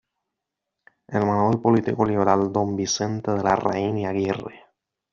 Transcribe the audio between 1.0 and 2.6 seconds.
Hermano del político liberal